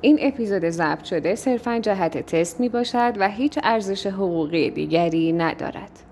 این 0.00 0.18
اپیزود 0.22 0.70
ضبط 0.70 1.04
شده 1.04 1.34
صرفا 1.34 1.78
جهت 1.78 2.18
تست 2.18 2.60
می 2.60 2.68
باشد 2.68 3.14
و 3.16 3.28
هیچ 3.28 3.58
ارزش 3.62 4.06
حقوقی 4.06 4.70
دیگری 4.70 5.32
ندارد. 5.32 6.07